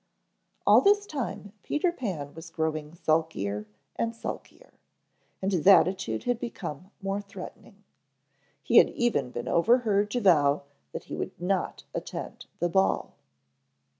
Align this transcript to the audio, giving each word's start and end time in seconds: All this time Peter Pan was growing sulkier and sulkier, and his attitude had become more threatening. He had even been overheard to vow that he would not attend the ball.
All 0.65 0.81
this 0.81 1.05
time 1.05 1.53
Peter 1.61 1.91
Pan 1.91 2.33
was 2.33 2.49
growing 2.49 2.95
sulkier 2.95 3.67
and 3.95 4.15
sulkier, 4.15 4.73
and 5.43 5.51
his 5.51 5.67
attitude 5.67 6.23
had 6.23 6.39
become 6.39 6.89
more 7.03 7.21
threatening. 7.21 7.83
He 8.63 8.77
had 8.77 8.89
even 8.89 9.29
been 9.29 9.47
overheard 9.47 10.09
to 10.09 10.21
vow 10.21 10.63
that 10.91 11.03
he 11.03 11.15
would 11.15 11.39
not 11.39 11.83
attend 11.93 12.47
the 12.57 12.67
ball. 12.67 13.13